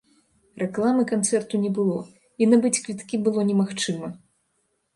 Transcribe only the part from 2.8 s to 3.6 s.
квіткі было